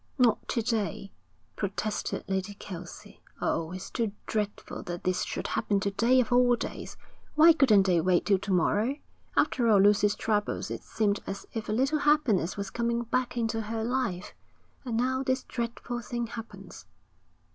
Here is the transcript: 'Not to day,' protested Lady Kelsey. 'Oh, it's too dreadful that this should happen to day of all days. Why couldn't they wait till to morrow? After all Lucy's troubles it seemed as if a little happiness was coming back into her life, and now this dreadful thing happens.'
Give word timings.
'Not 0.17 0.47
to 0.47 0.63
day,' 0.63 1.11
protested 1.55 2.23
Lady 2.27 2.55
Kelsey. 2.55 3.21
'Oh, 3.39 3.71
it's 3.71 3.91
too 3.91 4.13
dreadful 4.25 4.81
that 4.81 5.03
this 5.03 5.21
should 5.23 5.45
happen 5.45 5.79
to 5.81 5.91
day 5.91 6.19
of 6.19 6.33
all 6.33 6.55
days. 6.55 6.97
Why 7.35 7.53
couldn't 7.53 7.83
they 7.85 8.01
wait 8.01 8.25
till 8.25 8.39
to 8.39 8.51
morrow? 8.51 8.95
After 9.37 9.67
all 9.69 9.79
Lucy's 9.79 10.15
troubles 10.15 10.71
it 10.71 10.81
seemed 10.81 11.19
as 11.27 11.45
if 11.53 11.69
a 11.69 11.71
little 11.71 11.99
happiness 11.99 12.57
was 12.57 12.71
coming 12.71 13.03
back 13.03 13.37
into 13.37 13.61
her 13.61 13.83
life, 13.83 14.33
and 14.85 14.97
now 14.97 15.21
this 15.21 15.43
dreadful 15.43 16.01
thing 16.01 16.25
happens.' 16.25 16.87